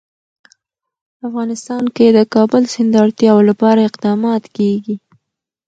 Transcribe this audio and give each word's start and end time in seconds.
افغانستان 1.27 1.83
کې 1.95 2.07
د 2.17 2.19
کابل 2.33 2.63
سیند 2.73 2.89
د 2.93 2.95
اړتیاوو 3.05 3.47
لپاره 3.49 3.79
اقدامات 3.89 4.43
کېږي. 4.57 4.95